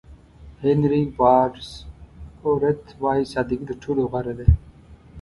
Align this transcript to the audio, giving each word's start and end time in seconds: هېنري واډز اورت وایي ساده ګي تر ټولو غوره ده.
هېنري 0.63 1.03
واډز 1.19 1.67
اورت 2.43 2.83
وایي 3.03 3.23
ساده 3.33 3.55
ګي 3.59 3.65
تر 3.69 3.75
ټولو 3.83 4.01
غوره 4.11 4.33
ده. 4.39 4.47